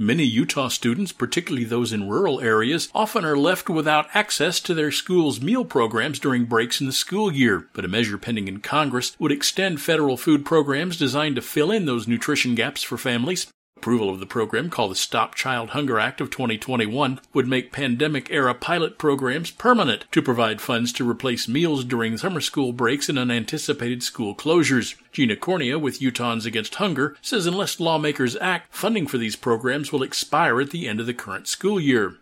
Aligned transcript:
Many 0.00 0.22
Utah 0.22 0.68
students, 0.68 1.10
particularly 1.10 1.64
those 1.64 1.92
in 1.92 2.08
rural 2.08 2.40
areas, 2.40 2.88
often 2.94 3.24
are 3.24 3.36
left 3.36 3.68
without 3.68 4.06
access 4.14 4.60
to 4.60 4.72
their 4.72 4.92
school's 4.92 5.40
meal 5.40 5.64
programs 5.64 6.20
during 6.20 6.44
breaks 6.44 6.80
in 6.80 6.86
the 6.86 6.92
school 6.92 7.32
year. 7.32 7.66
But 7.72 7.84
a 7.84 7.88
measure 7.88 8.16
pending 8.16 8.46
in 8.46 8.60
Congress 8.60 9.16
would 9.18 9.32
extend 9.32 9.80
federal 9.80 10.16
food 10.16 10.44
programs 10.44 10.98
designed 10.98 11.34
to 11.34 11.42
fill 11.42 11.72
in 11.72 11.86
those 11.86 12.06
nutrition 12.06 12.54
gaps 12.54 12.84
for 12.84 12.96
families. 12.96 13.48
Approval 13.88 14.10
of 14.10 14.20
the 14.20 14.26
program, 14.26 14.68
called 14.68 14.90
the 14.90 14.96
Stop 14.96 15.34
Child 15.34 15.70
Hunger 15.70 15.98
Act 15.98 16.20
of 16.20 16.28
2021, 16.28 17.20
would 17.32 17.48
make 17.48 17.72
pandemic 17.72 18.30
era 18.30 18.52
pilot 18.52 18.98
programs 18.98 19.50
permanent 19.50 20.04
to 20.12 20.20
provide 20.20 20.60
funds 20.60 20.92
to 20.92 21.08
replace 21.08 21.48
meals 21.48 21.86
during 21.86 22.18
summer 22.18 22.42
school 22.42 22.74
breaks 22.74 23.08
and 23.08 23.18
unanticipated 23.18 24.02
school 24.02 24.34
closures. 24.34 24.94
Gina 25.10 25.36
Cornia 25.36 25.80
with 25.80 26.00
Utahns 26.00 26.44
Against 26.44 26.74
Hunger 26.74 27.16
says 27.22 27.46
unless 27.46 27.80
lawmakers 27.80 28.36
act, 28.36 28.74
funding 28.74 29.06
for 29.06 29.16
these 29.16 29.36
programs 29.36 29.90
will 29.90 30.02
expire 30.02 30.60
at 30.60 30.68
the 30.68 30.86
end 30.86 31.00
of 31.00 31.06
the 31.06 31.14
current 31.14 31.48
school 31.48 31.80
year. 31.80 32.16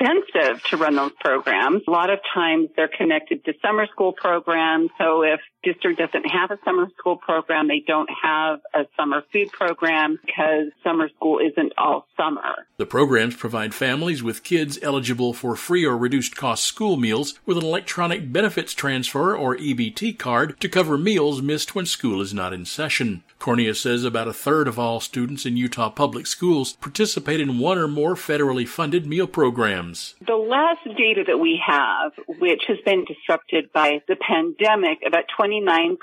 Expensive 0.00 0.62
to 0.64 0.76
run 0.78 0.96
those 0.96 1.12
programs. 1.20 1.82
A 1.86 1.90
lot 1.90 2.08
of 2.08 2.20
times 2.32 2.70
they're 2.74 2.88
connected 2.88 3.44
to 3.44 3.52
summer 3.60 3.86
school 3.86 4.12
programs. 4.12 4.90
So 4.96 5.22
if 5.22 5.40
district 5.62 5.98
doesn't 5.98 6.24
have 6.24 6.50
a 6.50 6.58
summer 6.64 6.88
school 6.98 7.16
program, 7.16 7.68
they 7.68 7.84
don't 7.86 8.08
have 8.22 8.60
a 8.72 8.86
summer 8.96 9.22
food 9.30 9.52
program 9.52 10.18
because 10.24 10.68
summer 10.82 11.10
school 11.10 11.38
isn't 11.38 11.74
all 11.76 12.06
summer. 12.16 12.66
The 12.78 12.86
programs 12.86 13.36
provide 13.36 13.74
families 13.74 14.22
with 14.22 14.42
kids 14.42 14.78
eligible 14.80 15.34
for 15.34 15.54
free 15.54 15.84
or 15.84 15.98
reduced 15.98 16.34
cost 16.34 16.64
school 16.64 16.96
meals 16.96 17.38
with 17.44 17.58
an 17.58 17.64
electronic 17.64 18.32
benefits 18.32 18.72
transfer 18.72 19.36
or 19.36 19.56
EBT 19.56 20.18
card 20.18 20.58
to 20.60 20.68
cover 20.68 20.96
meals 20.96 21.42
missed 21.42 21.74
when 21.74 21.84
school 21.86 22.22
is 22.22 22.32
not 22.32 22.54
in 22.54 22.64
session. 22.64 23.22
Cornia 23.38 23.74
says 23.74 24.04
about 24.04 24.28
a 24.28 24.32
third 24.32 24.68
of 24.68 24.78
all 24.78 25.00
students 25.00 25.46
in 25.46 25.56
Utah 25.56 25.90
public 25.90 26.26
schools 26.26 26.74
participate 26.74 27.40
in 27.40 27.58
one 27.58 27.78
or 27.78 27.88
more 27.88 28.14
federally 28.14 28.68
funded 28.68 29.06
meal 29.06 29.26
programs. 29.26 29.89
The 30.26 30.36
last 30.36 30.84
data 30.96 31.24
that 31.26 31.38
we 31.38 31.60
have, 31.66 32.12
which 32.38 32.62
has 32.68 32.78
been 32.84 33.04
disrupted 33.04 33.72
by 33.72 34.02
the 34.08 34.16
pandemic, 34.16 34.98
about 35.06 35.24
29% 35.38 35.96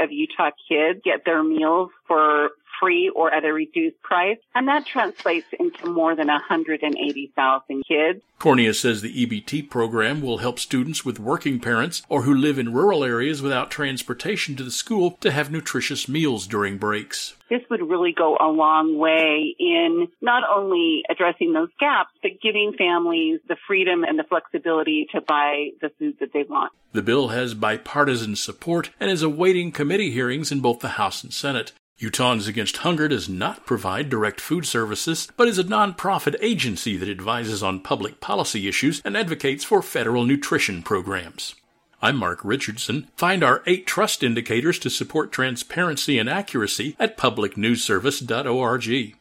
of 0.00 0.12
Utah 0.12 0.50
kids 0.68 1.00
get 1.04 1.24
their 1.24 1.42
meals 1.42 1.90
for 2.06 2.50
free 2.80 3.10
or 3.14 3.32
at 3.32 3.44
a 3.44 3.52
reduced 3.52 4.00
price, 4.02 4.38
and 4.54 4.68
that 4.68 4.86
translates 4.86 5.46
into 5.58 5.90
more 5.90 6.14
than 6.14 6.28
180,000 6.28 7.82
kids. 7.86 8.22
Cornia 8.38 8.74
says 8.74 9.00
the 9.00 9.26
EBT 9.26 9.70
program 9.70 10.20
will 10.20 10.38
help 10.38 10.58
students 10.58 11.04
with 11.04 11.18
working 11.18 11.58
parents 11.58 12.02
or 12.08 12.22
who 12.22 12.34
live 12.34 12.58
in 12.58 12.72
rural 12.72 13.02
areas 13.02 13.40
without 13.40 13.70
transportation 13.70 14.56
to 14.56 14.62
the 14.62 14.70
school 14.70 15.12
to 15.20 15.30
have 15.30 15.50
nutritious 15.50 16.06
meals 16.06 16.46
during 16.46 16.76
breaks. 16.76 17.34
This 17.48 17.62
would 17.70 17.80
really 17.80 18.12
go 18.12 18.36
a 18.38 18.48
long 18.48 18.98
way 18.98 19.54
in 19.58 20.08
not 20.20 20.42
only 20.54 21.02
addressing 21.08 21.52
those 21.52 21.70
gaps, 21.80 22.10
but 22.22 22.32
giving 22.42 22.74
families 22.76 23.40
the 23.48 23.56
freedom 23.66 24.04
and 24.04 24.18
the 24.18 24.24
flexibility 24.24 25.06
to 25.12 25.20
buy 25.20 25.68
the 25.80 25.90
food 25.98 26.16
that 26.20 26.32
they 26.34 26.42
want. 26.42 26.72
The 26.92 27.02
bill 27.02 27.28
has 27.28 27.54
bipartisan 27.54 28.36
support 28.36 28.90
and 29.00 29.10
is 29.10 29.22
awaiting 29.22 29.72
committee 29.72 30.10
hearings 30.10 30.52
in 30.52 30.60
both 30.60 30.80
the 30.80 30.88
House 30.88 31.22
and 31.22 31.32
Senate. 31.32 31.72
Utahns 31.98 32.46
Against 32.46 32.76
Hunger 32.78 33.08
does 33.08 33.26
not 33.26 33.64
provide 33.64 34.10
direct 34.10 34.38
food 34.38 34.66
services, 34.66 35.28
but 35.34 35.48
is 35.48 35.58
a 35.58 35.64
nonprofit 35.64 36.36
agency 36.42 36.94
that 36.98 37.08
advises 37.08 37.62
on 37.62 37.80
public 37.80 38.20
policy 38.20 38.68
issues 38.68 39.00
and 39.02 39.16
advocates 39.16 39.64
for 39.64 39.80
federal 39.80 40.26
nutrition 40.26 40.82
programs. 40.82 41.54
I'm 42.02 42.18
Mark 42.18 42.40
Richardson. 42.44 43.08
Find 43.16 43.42
our 43.42 43.62
eight 43.64 43.86
trust 43.86 44.22
indicators 44.22 44.78
to 44.80 44.90
support 44.90 45.32
transparency 45.32 46.18
and 46.18 46.28
accuracy 46.28 46.96
at 46.98 47.16
publicnewsservice.org. 47.16 49.14